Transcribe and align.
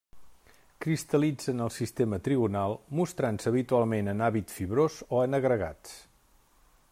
Cristal·litza 0.85 1.51
en 1.53 1.59
el 1.65 1.69
sistema 1.75 2.19
trigonal, 2.27 2.73
mostrant-se 3.01 3.51
habitualment 3.53 4.11
en 4.15 4.25
hàbit 4.29 4.55
fibrós 4.57 4.97
o 5.15 5.21
en 5.27 5.41
agregats. 5.43 5.97